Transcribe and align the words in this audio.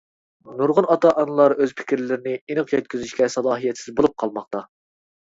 نۇرغۇن 0.61 0.87
ئاتا-ئانىلار 0.95 1.55
ئۆز 1.67 1.77
پىكىرلىرىنى 1.83 2.35
ئېنىق 2.41 2.75
يەتكۈزۈشكە 2.77 3.31
سالاھىيەتسىز 3.39 3.99
بولۇپ 4.03 4.21
قالماقتا. 4.27 4.69